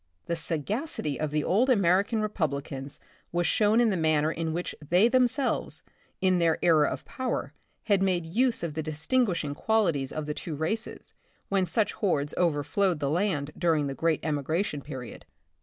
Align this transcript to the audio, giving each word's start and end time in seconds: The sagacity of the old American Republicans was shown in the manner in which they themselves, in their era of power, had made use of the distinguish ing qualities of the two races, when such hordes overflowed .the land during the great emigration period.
The 0.25 0.35
sagacity 0.35 1.19
of 1.19 1.29
the 1.29 1.43
old 1.43 1.69
American 1.69 2.23
Republicans 2.23 2.99
was 3.31 3.45
shown 3.45 3.79
in 3.79 3.91
the 3.91 3.95
manner 3.95 4.31
in 4.31 4.51
which 4.51 4.73
they 4.89 5.07
themselves, 5.07 5.83
in 6.21 6.39
their 6.39 6.57
era 6.63 6.87
of 6.87 7.05
power, 7.05 7.53
had 7.83 8.01
made 8.01 8.25
use 8.25 8.63
of 8.63 8.73
the 8.73 8.81
distinguish 8.81 9.43
ing 9.43 9.53
qualities 9.53 10.11
of 10.11 10.25
the 10.25 10.33
two 10.33 10.55
races, 10.55 11.13
when 11.49 11.67
such 11.67 11.93
hordes 11.93 12.33
overflowed 12.35 12.99
.the 12.99 13.11
land 13.11 13.51
during 13.55 13.85
the 13.85 13.93
great 13.93 14.21
emigration 14.23 14.81
period. 14.81 15.23